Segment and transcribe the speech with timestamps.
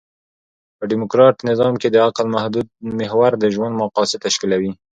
[0.77, 2.27] په ډيموکراټ نظام کښي د عقل
[3.01, 4.71] محور د ژوند مقاصد تشکیلوي.